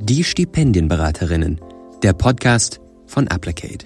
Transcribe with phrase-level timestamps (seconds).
[0.00, 1.60] Die Stipendienberaterinnen,
[2.04, 3.84] der Podcast von Applicate.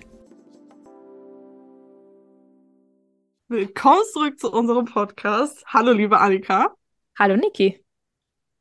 [3.49, 5.65] Willkommen zurück zu unserem Podcast.
[5.67, 6.75] Hallo, liebe Annika.
[7.19, 7.83] Hallo, Niki.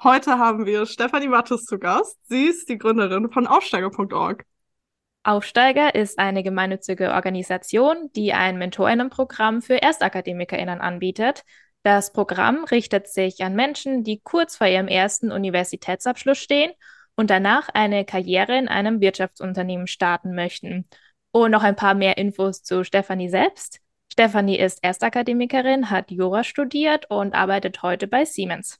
[0.01, 2.17] Heute haben wir Stefanie Mattes zu Gast.
[2.29, 4.45] Sie ist die Gründerin von Aufsteiger.org.
[5.23, 11.43] Aufsteiger ist eine gemeinnützige Organisation, die ein Mentorinnenprogramm für ErstakademikerInnen anbietet.
[11.83, 16.71] Das Programm richtet sich an Menschen, die kurz vor ihrem ersten Universitätsabschluss stehen
[17.21, 20.87] und danach eine Karriere in einem Wirtschaftsunternehmen starten möchten.
[21.31, 23.79] Und noch ein paar mehr Infos zu Stefanie selbst.
[24.11, 28.79] Stefanie ist Erstakademikerin, hat Jura studiert und arbeitet heute bei Siemens.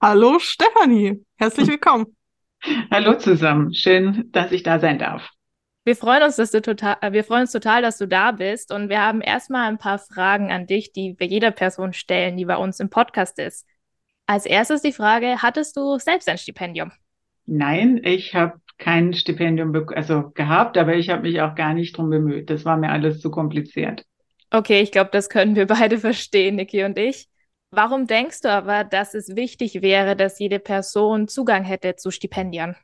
[0.00, 2.16] Hallo Stefanie, herzlich willkommen.
[2.90, 5.28] Hallo zusammen, schön, dass ich da sein darf.
[5.84, 8.72] Wir freuen uns, dass du total, äh, wir freuen uns total, dass du da bist.
[8.72, 12.46] Und wir haben erstmal ein paar Fragen an dich, die wir jeder Person stellen, die
[12.46, 13.66] bei uns im Podcast ist.
[14.26, 16.92] Als erstes die Frage: Hattest du selbst ein Stipendium?
[17.46, 22.10] Nein, ich habe kein Stipendium also gehabt, aber ich habe mich auch gar nicht drum
[22.10, 22.50] bemüht.
[22.50, 24.04] Das war mir alles zu kompliziert.
[24.50, 27.28] Okay, ich glaube, das können wir beide verstehen, Niki und ich.
[27.70, 32.76] Warum denkst du aber, dass es wichtig wäre, dass jede Person Zugang hätte zu Stipendien?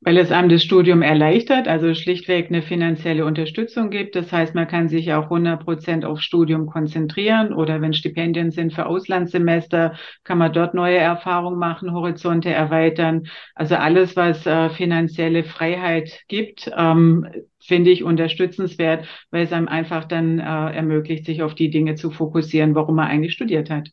[0.00, 4.14] Weil es einem das Studium erleichtert, also schlichtweg eine finanzielle Unterstützung gibt.
[4.14, 8.72] Das heißt, man kann sich auch 100 Prozent auf Studium konzentrieren oder wenn Stipendien sind
[8.72, 13.26] für Auslandssemester, kann man dort neue Erfahrungen machen, Horizonte erweitern.
[13.56, 17.26] Also alles, was äh, finanzielle Freiheit gibt, ähm,
[17.58, 22.12] finde ich unterstützenswert, weil es einem einfach dann äh, ermöglicht, sich auf die Dinge zu
[22.12, 23.88] fokussieren, warum man eigentlich studiert hat.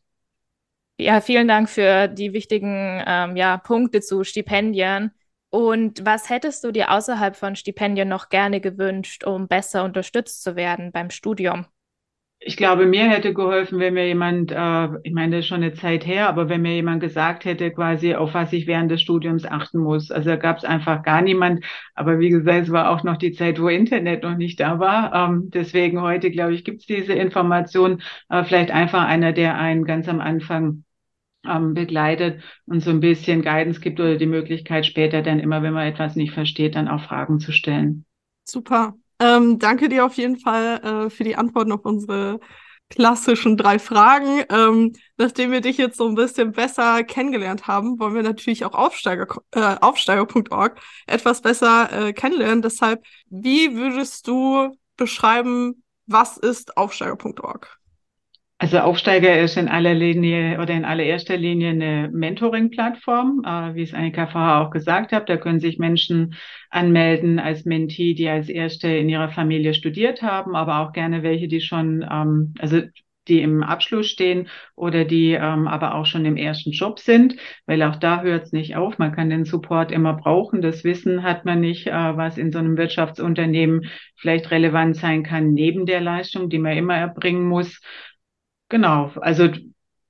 [0.98, 5.10] Ja, vielen Dank für die wichtigen ähm, ja, Punkte zu Stipendien.
[5.50, 10.56] Und was hättest du dir außerhalb von Stipendien noch gerne gewünscht, um besser unterstützt zu
[10.56, 11.66] werden beim Studium?
[12.38, 15.72] Ich glaube, mir hätte geholfen, wenn mir jemand, äh, ich meine, das ist schon eine
[15.72, 19.46] Zeit her, aber wenn mir jemand gesagt hätte, quasi, auf was ich während des Studiums
[19.46, 20.10] achten muss.
[20.10, 21.64] Also da gab es einfach gar niemand.
[21.94, 25.14] Aber wie gesagt, es war auch noch die Zeit, wo Internet noch nicht da war.
[25.14, 28.02] Ähm, deswegen heute, glaube ich, gibt es diese Information.
[28.28, 30.84] Äh, vielleicht einfach einer, der einen ganz am Anfang
[31.48, 35.72] ähm, begleitet und so ein bisschen Guidance gibt oder die Möglichkeit später dann immer, wenn
[35.72, 38.04] man etwas nicht versteht, dann auch Fragen zu stellen.
[38.44, 38.94] Super.
[39.18, 42.38] Ähm, danke dir auf jeden Fall äh, für die Antworten auf unsere
[42.90, 44.44] klassischen drei Fragen.
[44.50, 48.74] Ähm, nachdem wir dich jetzt so ein bisschen besser kennengelernt haben, wollen wir natürlich auch
[48.74, 52.62] Aufsteiger, äh, Aufsteiger.org etwas besser äh, kennenlernen.
[52.62, 57.78] Deshalb, wie würdest du beschreiben, was ist Aufsteiger.org?
[58.58, 63.92] Also Aufsteiger ist in aller Linie oder in allererster Linie eine Mentoring-Plattform, äh, wie es
[63.92, 65.28] Annika vorher auch gesagt hat.
[65.28, 66.34] Da können sich Menschen
[66.70, 71.48] anmelden als Mentee, die als Erste in ihrer Familie studiert haben, aber auch gerne welche,
[71.48, 72.80] die schon, ähm, also
[73.28, 77.34] die im Abschluss stehen oder die ähm, aber auch schon im ersten Job sind,
[77.66, 78.98] weil auch da hört es nicht auf.
[78.98, 80.62] Man kann den Support immer brauchen.
[80.62, 85.52] Das Wissen hat man nicht, äh, was in so einem Wirtschaftsunternehmen vielleicht relevant sein kann,
[85.52, 87.80] neben der Leistung, die man immer erbringen muss.
[88.68, 89.48] Genau, also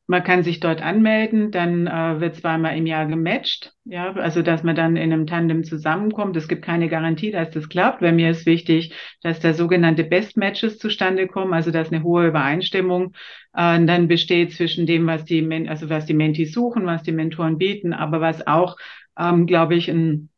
[0.09, 4.63] man kann sich dort anmelden, dann äh, wird zweimal im Jahr gematcht, ja, also dass
[4.63, 6.37] man dann in einem Tandem zusammenkommt.
[6.37, 8.01] Es gibt keine Garantie, dass das klappt.
[8.01, 12.29] Bei mir ist wichtig, dass da sogenannte Best Matches zustande kommen, also dass eine hohe
[12.29, 13.15] Übereinstimmung
[13.53, 17.13] äh, dann besteht zwischen dem, was die, Men also was die Mentis suchen, was die
[17.13, 18.77] Mentoren bieten, aber was auch,
[19.19, 20.31] ähm, glaube ich, ein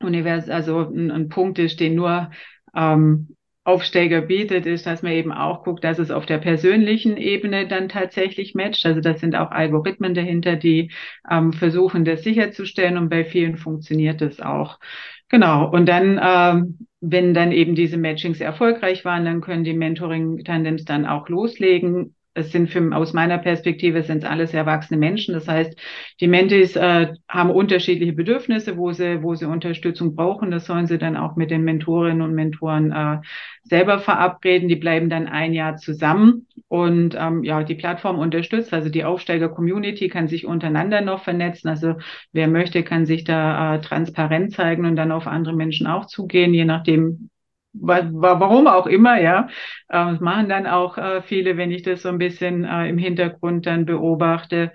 [0.00, 2.30] Univers, also ein, ein Punkt ist, den nur
[2.74, 7.68] ähm, Aufsteiger bietet, ist, dass man eben auch guckt, dass es auf der persönlichen Ebene
[7.68, 8.84] dann tatsächlich matcht.
[8.86, 10.90] Also das sind auch Algorithmen dahinter, die
[11.30, 14.80] ähm, versuchen, das sicherzustellen und bei vielen funktioniert das auch.
[15.28, 15.70] Genau.
[15.70, 21.06] Und dann, ähm, wenn dann eben diese Matchings erfolgreich waren, dann können die Mentoring-Tandems dann
[21.06, 25.34] auch loslegen es sind für, aus meiner Perspektive sind es alles erwachsene Menschen.
[25.34, 25.78] Das heißt,
[26.20, 30.50] die Mentis äh, haben unterschiedliche Bedürfnisse, wo sie, wo sie Unterstützung brauchen.
[30.50, 33.18] Das sollen sie dann auch mit den Mentorinnen und Mentoren äh,
[33.64, 34.68] selber verabreden.
[34.68, 38.72] Die bleiben dann ein Jahr zusammen und ähm, ja, die Plattform unterstützt.
[38.72, 41.68] Also die Aufsteiger-Community kann sich untereinander noch vernetzen.
[41.68, 41.96] Also
[42.32, 46.54] wer möchte, kann sich da äh, transparent zeigen und dann auf andere Menschen auch zugehen,
[46.54, 47.28] je nachdem,
[47.74, 49.48] warum auch immer, ja.
[49.88, 53.66] Das machen dann auch äh, viele, wenn ich das so ein bisschen äh, im Hintergrund
[53.66, 54.72] dann beobachte.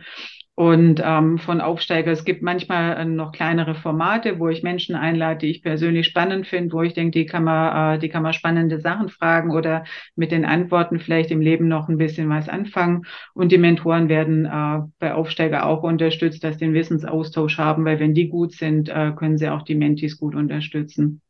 [0.60, 5.38] Und ähm, von Aufsteiger, es gibt manchmal äh, noch kleinere Formate, wo ich Menschen einlade,
[5.38, 8.34] die ich persönlich spannend finde, wo ich denke, die kann man, äh, die kann man
[8.34, 9.84] spannende Sachen fragen oder
[10.16, 13.04] mit den Antworten vielleicht im Leben noch ein bisschen was anfangen.
[13.36, 18.00] Und die Mentoren werden äh, bei Aufsteiger auch unterstützt, dass sie den Wissensaustausch haben, weil
[18.00, 21.22] wenn die gut sind, äh, können sie auch die Mentis gut unterstützen.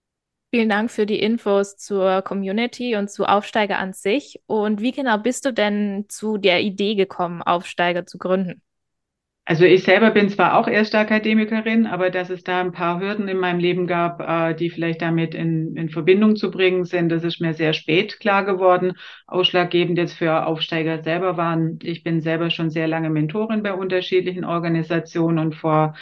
[0.50, 4.42] Vielen Dank für die Infos zur Community und zu Aufsteiger an sich.
[4.48, 8.62] Und wie genau bist du denn zu der Idee gekommen, Aufsteiger zu gründen?
[9.50, 13.30] Also ich selber bin zwar auch erste Akademikerin, aber dass es da ein paar Hürden
[13.30, 17.24] in meinem Leben gab, äh, die vielleicht damit in, in Verbindung zu bringen sind, das
[17.24, 18.98] ist mir sehr spät klar geworden.
[19.26, 24.44] Ausschlaggebend jetzt für Aufsteiger selber waren, ich bin selber schon sehr lange Mentorin bei unterschiedlichen
[24.44, 25.96] Organisationen und vor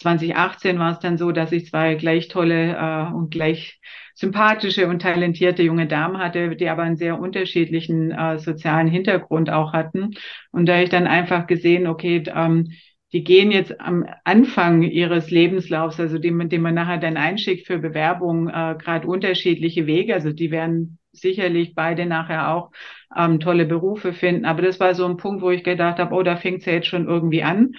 [0.00, 3.80] 2018 war es dann so, dass ich zwei gleich tolle äh, und gleich
[4.14, 9.72] sympathische und talentierte junge Damen hatte, die aber einen sehr unterschiedlichen äh, sozialen Hintergrund auch
[9.72, 10.12] hatten.
[10.52, 12.70] Und da ich dann einfach gesehen, okay, ähm,
[13.12, 17.78] die gehen jetzt am Anfang ihres Lebenslaufs, also dem, dem man nachher dann einschickt für
[17.78, 20.14] Bewerbung, äh, gerade unterschiedliche Wege.
[20.14, 22.70] Also die werden sicherlich beide nachher auch
[23.16, 24.44] ähm, tolle Berufe finden.
[24.44, 26.74] Aber das war so ein Punkt, wo ich gedacht habe, oh, da fängt es ja
[26.74, 27.72] jetzt schon irgendwie an.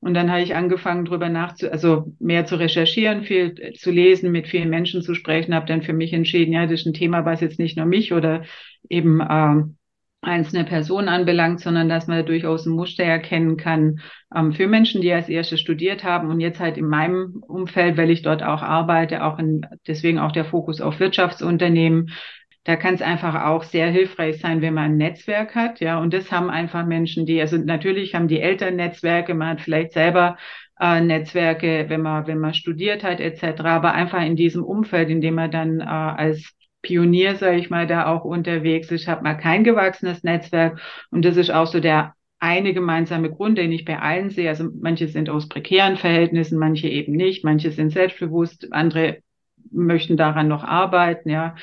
[0.00, 4.46] Und dann habe ich angefangen, drüber nachzu, also mehr zu recherchieren, viel zu lesen, mit
[4.46, 7.40] vielen Menschen zu sprechen, habe dann für mich entschieden, ja, das ist ein Thema, was
[7.40, 8.44] jetzt nicht nur mich oder
[8.88, 9.62] eben äh,
[10.20, 14.00] einzelne Personen anbelangt, sondern dass man durchaus ein Muster erkennen kann
[14.34, 18.10] ähm, für Menschen, die als erste studiert haben und jetzt halt in meinem Umfeld, weil
[18.10, 22.10] ich dort auch arbeite, auch in, deswegen auch der Fokus auf Wirtschaftsunternehmen.
[22.68, 25.98] Da kann es einfach auch sehr hilfreich sein, wenn man ein Netzwerk hat, ja.
[25.98, 29.92] Und das haben einfach Menschen, die, also natürlich haben die Eltern Netzwerke, man hat vielleicht
[29.92, 30.36] selber
[30.78, 33.62] äh, Netzwerke, wenn man, wenn man studiert hat, etc.
[33.62, 37.86] Aber einfach in diesem Umfeld, in dem man dann äh, als Pionier, sage ich mal,
[37.86, 40.78] da auch unterwegs ist, hat man kein gewachsenes Netzwerk.
[41.10, 44.50] Und das ist auch so der eine gemeinsame Grund, den ich bei allen sehe.
[44.50, 49.20] Also manche sind aus prekären Verhältnissen, manche eben nicht, manche sind selbstbewusst, andere
[49.70, 51.54] möchten daran noch arbeiten, ja.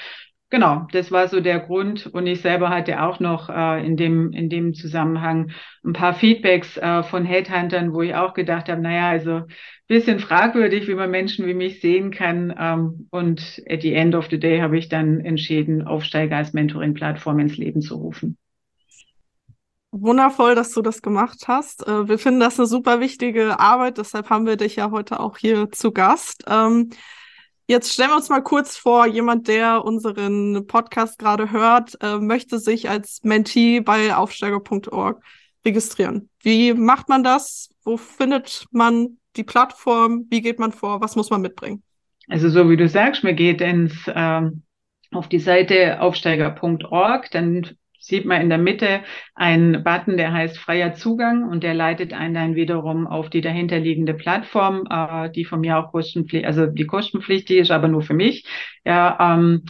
[0.56, 2.08] Genau, das war so der Grund.
[2.08, 5.52] Und ich selber hatte auch noch äh, in, dem, in dem Zusammenhang
[5.84, 9.42] ein paar Feedbacks äh, von Headhuntern, wo ich auch gedacht habe, naja, also
[9.90, 12.56] bisschen fragwürdig, wie man Menschen wie mich sehen kann.
[12.58, 17.40] Ähm, und at the end of the day habe ich dann entschieden, Aufsteiger als Mentoring-Plattform
[17.40, 18.38] ins Leben zu rufen.
[19.92, 21.86] Wundervoll, dass du das gemacht hast.
[21.86, 25.38] Äh, wir finden das eine super wichtige Arbeit, deshalb haben wir dich ja heute auch
[25.38, 26.46] hier zu Gast.
[26.48, 26.92] Ähm,
[27.68, 32.60] Jetzt stellen wir uns mal kurz vor, jemand, der unseren Podcast gerade hört, äh, möchte
[32.60, 35.24] sich als Mentee bei aufsteiger.org
[35.66, 36.30] registrieren.
[36.42, 37.70] Wie macht man das?
[37.84, 40.28] Wo findet man die Plattform?
[40.30, 41.02] Wie geht man vor?
[41.02, 41.82] Was muss man mitbringen?
[42.28, 44.62] Also so wie du sagst, man geht ins ähm,
[45.12, 47.76] auf die Seite aufsteiger.org, dann
[48.06, 49.02] sieht man in der Mitte
[49.34, 54.14] einen Button, der heißt freier Zugang und der leitet einen dann wiederum auf die dahinterliegende
[54.14, 58.46] Plattform, äh, die von mir auch kostenpflichtig, also die kostenpflichtig ist, aber nur für mich.
[58.86, 59.64] Ja, ähm,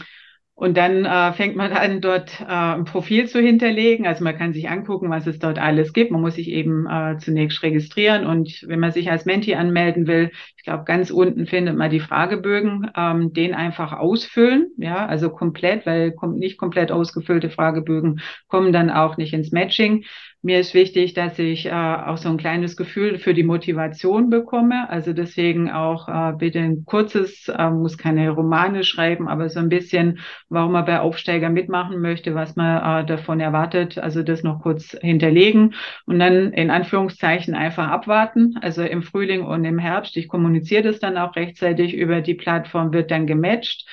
[0.58, 4.06] und dann äh, fängt man an, dort äh, ein Profil zu hinterlegen.
[4.06, 6.10] Also man kann sich angucken, was es dort alles gibt.
[6.10, 8.26] Man muss sich eben äh, zunächst registrieren.
[8.26, 12.00] Und wenn man sich als Menti anmelden will, ich glaube, ganz unten findet man die
[12.00, 14.70] Fragebögen, ähm, den einfach ausfüllen.
[14.78, 20.06] Ja, also komplett, weil kommt nicht komplett ausgefüllte Fragebögen kommen dann auch nicht ins Matching.
[20.46, 24.88] Mir ist wichtig, dass ich äh, auch so ein kleines Gefühl für die Motivation bekomme.
[24.88, 29.68] Also deswegen auch äh, bitte ein kurzes, äh, muss keine Romane schreiben, aber so ein
[29.68, 33.98] bisschen, warum man bei Aufsteiger mitmachen möchte, was man äh, davon erwartet.
[33.98, 38.54] Also das noch kurz hinterlegen und dann in Anführungszeichen einfach abwarten.
[38.62, 40.16] Also im Frühling und im Herbst.
[40.16, 43.84] Ich kommuniziere das dann auch rechtzeitig über die Plattform, wird dann gematcht.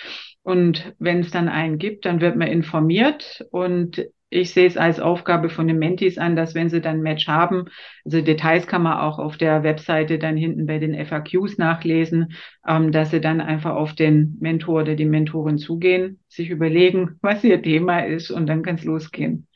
[0.44, 5.00] Und wenn es dann einen gibt, dann wird man informiert und ich sehe es als
[5.00, 7.66] Aufgabe von den Mentis an, dass wenn sie dann ein Match haben,
[8.04, 12.34] also Details kann man auch auf der Webseite dann hinten bei den FAQs nachlesen,
[12.68, 17.44] ähm, dass sie dann einfach auf den Mentor oder die Mentorin zugehen, sich überlegen, was
[17.44, 19.48] ihr Thema ist und dann kann es losgehen.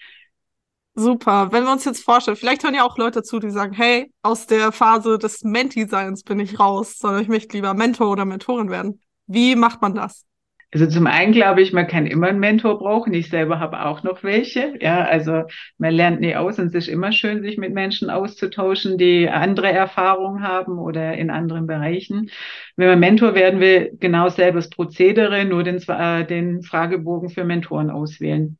[1.00, 1.52] Super.
[1.52, 4.48] Wenn wir uns jetzt vorstellen, vielleicht hören ja auch Leute zu, die sagen, hey, aus
[4.48, 9.00] der Phase des Menti-Seins bin ich raus, sondern ich möchte lieber Mentor oder Mentorin werden.
[9.28, 10.27] Wie macht man das?
[10.72, 13.14] Also zum einen glaube ich, man kann immer einen Mentor brauchen.
[13.14, 14.74] Ich selber habe auch noch welche.
[14.82, 15.44] Ja, also
[15.78, 19.72] man lernt nie aus und es ist immer schön, sich mit Menschen auszutauschen, die andere
[19.72, 22.30] Erfahrungen haben oder in anderen Bereichen.
[22.76, 27.90] Wenn man Mentor werden will, genau selbes Prozedere, nur den, äh, den Fragebogen für Mentoren
[27.90, 28.58] auswählen.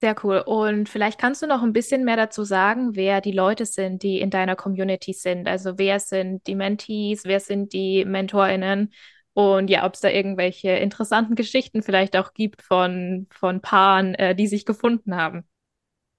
[0.00, 0.42] Sehr cool.
[0.44, 4.18] Und vielleicht kannst du noch ein bisschen mehr dazu sagen, wer die Leute sind, die
[4.18, 5.46] in deiner Community sind.
[5.46, 8.92] Also wer sind die Mentees, wer sind die MentorInnen
[9.34, 14.34] und ja, ob es da irgendwelche interessanten Geschichten vielleicht auch gibt von, von Paaren, äh,
[14.34, 15.44] die sich gefunden haben.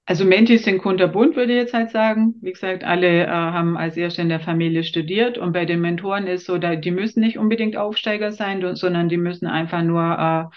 [0.08, 2.36] Also Mentis sind kunterbunt, würde ich jetzt halt sagen.
[2.42, 6.28] Wie gesagt, alle äh, haben als Erste in der Familie studiert und bei den Mentoren
[6.28, 10.52] ist so, da, die müssen nicht unbedingt Aufsteiger sein, sondern die müssen einfach nur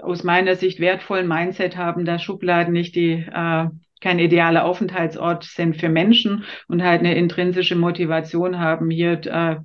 [0.00, 3.66] äh, aus meiner Sicht wertvollen Mindset haben, da Schubladen nicht die äh,
[4.00, 8.90] kein idealer Aufenthaltsort sind für Menschen und halt eine intrinsische Motivation haben.
[8.90, 9.56] Hier äh,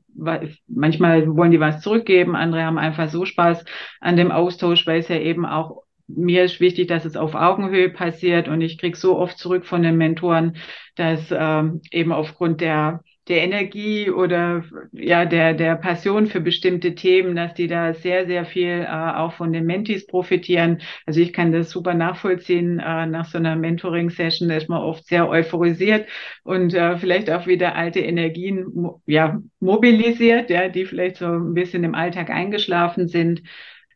[0.67, 3.65] manchmal wollen die was zurückgeben, andere haben einfach so Spaß
[3.99, 7.89] an dem Austausch, weil es ja eben auch mir ist wichtig, dass es auf Augenhöhe
[7.89, 10.57] passiert und ich krieg so oft zurück von den Mentoren,
[10.95, 17.35] dass ähm, eben aufgrund der der Energie oder ja der der Passion für bestimmte Themen,
[17.35, 20.81] dass die da sehr sehr viel äh, auch von den Mentis profitieren.
[21.05, 22.79] Also ich kann das super nachvollziehen.
[22.79, 26.07] Äh, nach so einer Mentoring-Session ist man oft sehr euphorisiert
[26.43, 28.65] und äh, vielleicht auch wieder alte Energien
[29.05, 33.41] ja mobilisiert, ja, die vielleicht so ein bisschen im Alltag eingeschlafen sind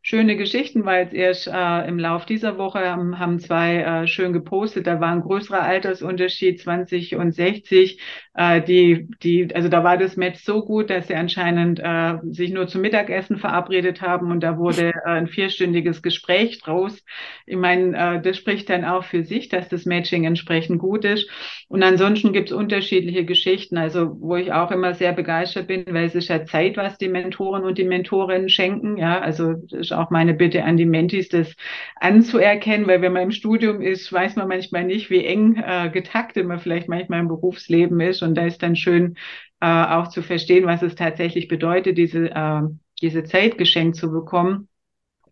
[0.06, 4.34] schöne Geschichten, weil jetzt erst äh, im Lauf dieser Woche haben, haben zwei äh, schön
[4.34, 8.00] gepostet, da war ein größerer Altersunterschied, 20 und 60.
[8.34, 12.52] Äh, die, die, also da war das Match so gut, dass sie anscheinend äh, sich
[12.52, 17.02] nur zum Mittagessen verabredet haben und da wurde äh, ein vierstündiges Gespräch draus.
[17.46, 21.30] Ich meine, äh, das spricht dann auch für sich, dass das Matching entsprechend gut ist.
[21.70, 26.06] Und ansonsten gibt es unterschiedliche Geschichten, also wo ich auch immer sehr begeistert bin, weil
[26.06, 28.98] es ist ja Zeit, was die Mentoren und die Mentorinnen schenken.
[28.98, 31.56] Ja, also das auch meine Bitte an die Mentis, das
[31.96, 36.46] anzuerkennen, weil wenn man im Studium ist, weiß man manchmal nicht, wie eng äh, getaktet
[36.46, 38.22] man vielleicht manchmal im Berufsleben ist.
[38.22, 39.16] Und da ist dann schön
[39.62, 42.62] äh, auch zu verstehen, was es tatsächlich bedeutet, diese, äh,
[43.02, 44.68] diese Zeit geschenkt zu bekommen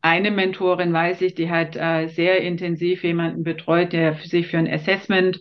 [0.02, 4.68] eine Mentorin weiß ich, die hat äh, sehr intensiv jemanden betreut, der sich für ein
[4.68, 5.40] Assessment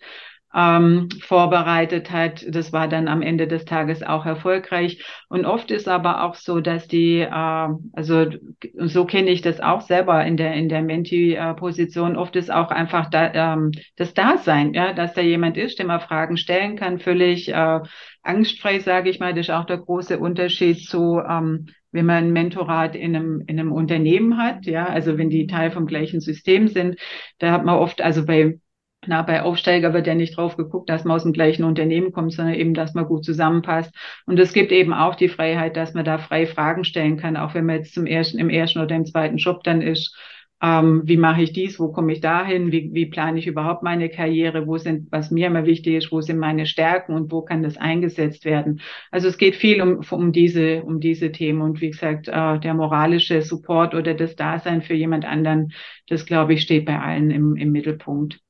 [0.55, 2.45] ähm, vorbereitet hat.
[2.49, 5.05] Das war dann am Ende des Tages auch erfolgreich.
[5.29, 8.27] Und oft ist aber auch so, dass die, äh, also
[8.75, 12.17] so kenne ich das auch selber in der in der Menti-Position.
[12.17, 16.01] Oft ist auch einfach da, ähm, das Dasein, ja, dass da jemand ist, der man
[16.01, 17.81] Fragen stellen kann, völlig äh,
[18.23, 19.35] angstfrei, sage ich mal.
[19.35, 23.59] Das ist auch der große Unterschied zu ähm, wenn man ein Mentorat in einem, in
[23.59, 26.97] einem Unternehmen hat, ja, also wenn die Teil vom gleichen System sind,
[27.39, 28.61] da hat man oft, also bei
[29.07, 32.33] na, bei Aufsteiger wird ja nicht drauf geguckt, dass man aus dem gleichen Unternehmen kommt,
[32.33, 33.95] sondern eben, dass man gut zusammenpasst.
[34.27, 37.55] Und es gibt eben auch die Freiheit, dass man da frei Fragen stellen kann, auch
[37.55, 40.15] wenn man jetzt zum ersten, im ersten oder im zweiten Job dann ist.
[40.63, 41.81] Ähm, wie mache ich dies?
[41.81, 42.71] Wo komme ich dahin?
[42.73, 44.67] Wie, wie plane ich überhaupt meine Karriere?
[44.67, 47.79] Wo sind, was mir immer wichtig ist, wo sind meine Stärken und wo kann das
[47.79, 48.83] eingesetzt werden?
[49.11, 51.63] Also es geht viel um, um diese, um diese Themen.
[51.63, 55.73] Und wie gesagt, äh, der moralische Support oder das Dasein für jemand anderen,
[56.09, 58.41] das glaube ich, steht bei allen im, im Mittelpunkt.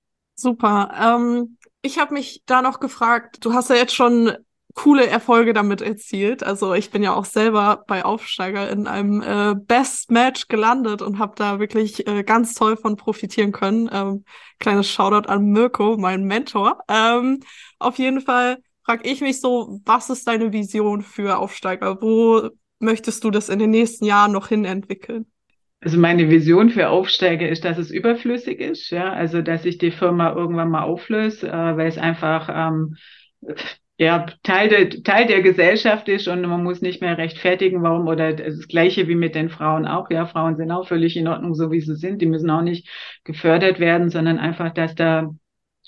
[0.41, 0.91] Super.
[0.99, 4.33] Ähm, ich habe mich da noch gefragt, du hast ja jetzt schon
[4.75, 6.43] coole Erfolge damit erzielt.
[6.43, 11.19] Also ich bin ja auch selber bei Aufsteiger in einem äh, Best Match gelandet und
[11.19, 13.91] habe da wirklich äh, ganz toll von profitieren können.
[13.93, 14.25] Ähm,
[14.59, 16.79] kleines Shoutout an Mirko, mein Mentor.
[16.89, 17.41] Ähm,
[17.79, 22.01] auf jeden Fall frage ich mich so, was ist deine Vision für Aufsteiger?
[22.01, 25.31] Wo möchtest du das in den nächsten Jahren noch hin entwickeln?
[25.81, 29.91] Also meine Vision für Aufsteiger ist, dass es überflüssig ist, ja, also dass ich die
[29.91, 32.97] Firma irgendwann mal auflöse, äh, weil es einfach ähm,
[33.97, 38.35] ja Teil der Teil der Gesellschaft ist und man muss nicht mehr rechtfertigen, warum oder
[38.35, 40.11] das Gleiche wie mit den Frauen auch.
[40.11, 42.21] Ja, Frauen sind auch völlig in Ordnung, so wie sie sind.
[42.21, 42.87] Die müssen auch nicht
[43.25, 45.31] gefördert werden, sondern einfach, dass da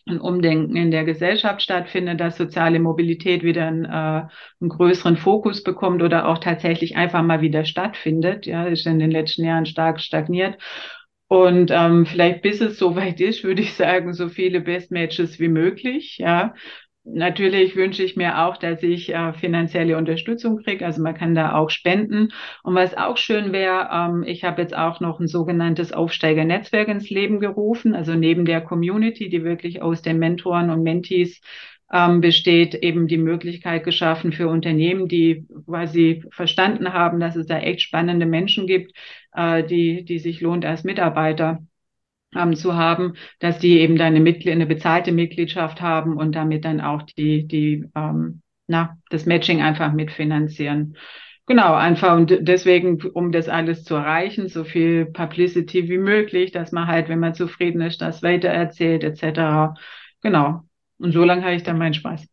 [0.06, 5.62] ein Umdenken in der Gesellschaft stattfindet, dass soziale Mobilität wieder einen, äh, einen größeren Fokus
[5.62, 8.46] bekommt oder auch tatsächlich einfach mal wieder stattfindet.
[8.46, 10.58] Ja, ist in den letzten Jahren stark stagniert.
[11.28, 15.48] Und ähm, vielleicht bis es soweit ist, würde ich sagen, so viele Best Matches wie
[15.48, 16.18] möglich.
[16.18, 16.54] Ja,
[17.04, 20.86] Natürlich wünsche ich mir auch, dass ich äh, finanzielle Unterstützung kriege.
[20.86, 22.28] Also man kann da auch spenden.
[22.62, 27.10] Und was auch schön wäre, ähm, ich habe jetzt auch noch ein sogenanntes Aufsteigernetzwerk ins
[27.10, 27.94] Leben gerufen.
[27.96, 31.40] Also neben der Community, die wirklich aus den Mentoren und Mentees
[31.92, 37.58] ähm, besteht, eben die Möglichkeit geschaffen für Unternehmen, die quasi verstanden haben, dass es da
[37.58, 38.96] echt spannende Menschen gibt,
[39.34, 41.58] äh, die, die sich lohnt als Mitarbeiter
[42.34, 46.64] ähm, zu haben, dass die eben dann eine, Mitglied, eine bezahlte Mitgliedschaft haben und damit
[46.64, 50.96] dann auch die, die ähm, na, das Matching einfach mitfinanzieren.
[51.46, 56.70] Genau, einfach und deswegen, um das alles zu erreichen, so viel Publicity wie möglich, dass
[56.72, 59.74] man halt, wenn man zufrieden ist, das weitererzählt, etc.
[60.22, 60.62] Genau.
[60.98, 62.26] Und so lange habe ich dann meinen Spaß.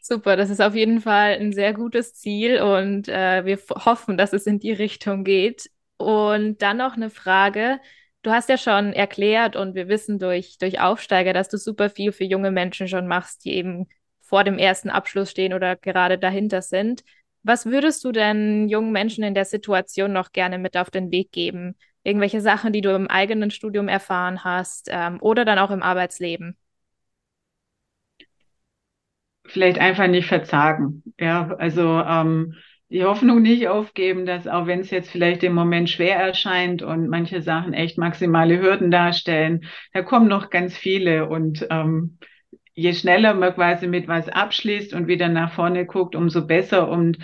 [0.00, 4.32] Super, das ist auf jeden Fall ein sehr gutes Ziel und äh, wir hoffen, dass
[4.32, 5.70] es in die Richtung geht.
[5.96, 7.78] Und dann noch eine Frage.
[8.24, 12.10] Du hast ja schon erklärt und wir wissen durch, durch Aufsteiger, dass du super viel
[12.10, 13.86] für junge Menschen schon machst, die eben
[14.22, 17.04] vor dem ersten Abschluss stehen oder gerade dahinter sind.
[17.44, 21.32] Was würdest du denn jungen Menschen in der Situation noch gerne mit auf den Weg
[21.32, 21.76] geben?
[22.02, 26.56] Irgendwelche Sachen, die du im eigenen Studium erfahren hast ähm, oder dann auch im Arbeitsleben?
[29.46, 31.02] Vielleicht einfach nicht verzagen.
[31.20, 32.54] Ja, also ähm,
[32.94, 37.08] die Hoffnung nicht aufgeben, dass auch wenn es jetzt vielleicht im Moment schwer erscheint und
[37.08, 42.18] manche Sachen echt maximale Hürden darstellen, da kommen noch ganz viele und ähm,
[42.72, 47.18] je schneller man quasi mit was abschließt und wieder nach vorne guckt, umso besser und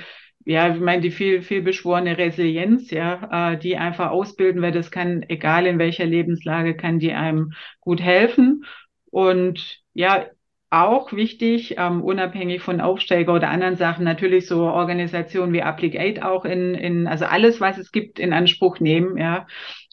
[0.44, 4.90] ja, ich meine, die viel, viel beschworene Resilienz, ja, äh, die einfach ausbilden, weil das
[4.90, 8.64] kann, egal in welcher Lebenslage, kann die einem gut helfen.
[9.10, 10.26] Und ja,
[10.70, 16.44] auch wichtig, ähm, unabhängig von Aufsteiger oder anderen Sachen, natürlich so Organisationen wie Applicate auch
[16.44, 19.46] in, in, also alles, was es gibt, in Anspruch nehmen, ja.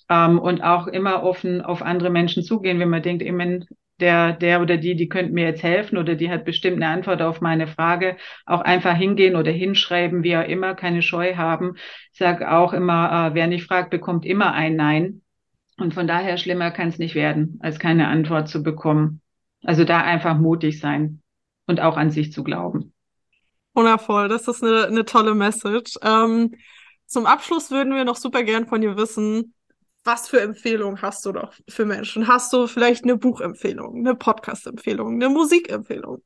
[0.10, 3.60] Ähm, und auch immer offen auf andere Menschen zugehen, wenn man denkt, immer
[4.00, 7.22] der, der oder die, die könnte mir jetzt helfen oder die hat bestimmt eine Antwort
[7.22, 11.74] auf meine Frage, auch einfach hingehen oder hinschreiben, wie auch immer, keine Scheu haben.
[12.12, 15.22] Ich sage auch immer, äh, wer nicht fragt, bekommt immer ein Nein.
[15.80, 19.22] Und von daher schlimmer kann es nicht werden, als keine Antwort zu bekommen.
[19.68, 21.22] Also da einfach mutig sein
[21.66, 22.94] und auch an sich zu glauben.
[23.74, 26.00] Wundervoll, das ist eine, eine tolle Message.
[26.02, 26.56] Ähm,
[27.06, 29.54] zum Abschluss würden wir noch super gern von dir wissen,
[30.06, 32.30] was für Empfehlungen hast du doch für Menschen?
[32.30, 36.24] Hast du vielleicht eine Buchempfehlung, eine Podcast-Empfehlung, eine Musikempfehlung?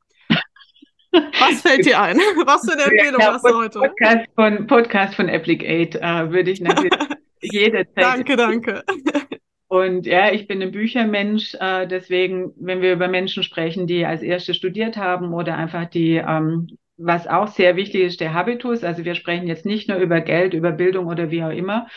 [1.12, 2.18] Was fällt dir ein?
[2.46, 3.80] Was für eine Empfehlung ja, hast du heute?
[3.80, 6.94] Podcast von, Podcast von Applicate äh, würde ich natürlich
[7.42, 7.98] jederzeit.
[7.98, 8.84] Danke, danke.
[9.72, 14.22] Und ja, ich bin ein Büchermensch, äh, deswegen, wenn wir über Menschen sprechen, die als
[14.22, 18.84] erste studiert haben oder einfach die, ähm, was auch sehr wichtig ist, der Habitus.
[18.84, 21.88] Also wir sprechen jetzt nicht nur über Geld, über Bildung oder wie auch immer,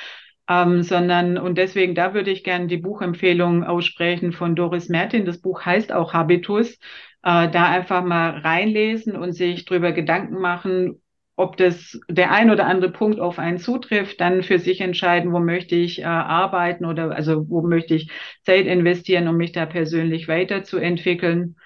[0.49, 5.25] ähm, sondern, und deswegen, da würde ich gerne die Buchempfehlung aussprechen von Doris Mertin.
[5.25, 6.79] Das Buch heißt auch Habitus.
[7.25, 11.01] Äh, da einfach mal reinlesen und sich drüber Gedanken machen,
[11.37, 15.41] ob das der ein oder andere Punkt auf einen zutrifft, dann für sich entscheiden, wo
[15.41, 18.11] möchte ich äh, arbeiten oder also wo möchte ich
[18.45, 21.57] Zeit investieren, um mich da persönlich weiterzuentwickeln.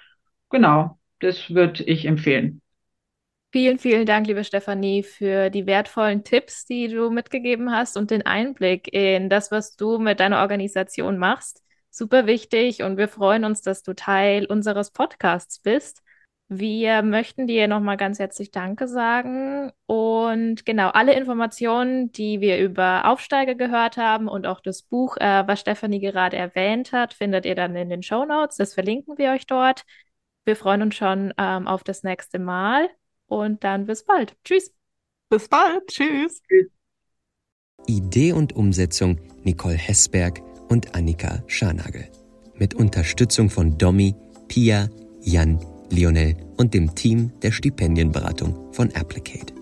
[0.50, 2.62] Genau, das würde ich empfehlen.
[3.50, 8.26] Vielen, vielen Dank, liebe Stefanie, für die wertvollen Tipps, die du mitgegeben hast und den
[8.26, 11.62] Einblick in das, was du mit deiner Organisation machst.
[11.88, 16.02] Super wichtig und wir freuen uns, dass du Teil unseres Podcasts bist.
[16.50, 19.70] Wir möchten dir nochmal ganz herzlich Danke sagen.
[19.84, 25.46] Und genau, alle Informationen, die wir über Aufsteiger gehört haben und auch das Buch, äh,
[25.46, 28.56] was Stefanie gerade erwähnt hat, findet ihr dann in den Show Notes.
[28.56, 29.84] Das verlinken wir euch dort.
[30.46, 32.88] Wir freuen uns schon ähm, auf das nächste Mal
[33.26, 34.34] und dann bis bald.
[34.42, 34.72] Tschüss.
[35.28, 35.86] Bis bald.
[35.88, 36.40] Tschüss.
[37.86, 42.08] Idee und Umsetzung Nicole Hessberg und Annika Scharnagel.
[42.54, 44.14] Mit Unterstützung von Domi,
[44.48, 44.88] Pia,
[45.20, 49.57] Jan, Lionel und dem Team der Stipendienberatung von Applicate.